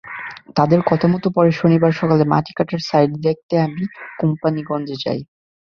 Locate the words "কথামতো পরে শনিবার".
0.85-1.91